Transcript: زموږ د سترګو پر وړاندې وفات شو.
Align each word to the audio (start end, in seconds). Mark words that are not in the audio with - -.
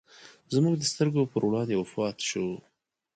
زموږ 0.53 0.75
د 0.77 0.83
سترګو 0.91 1.29
پر 1.31 1.41
وړاندې 1.47 1.75
وفات 1.77 2.17
شو. 2.29 2.47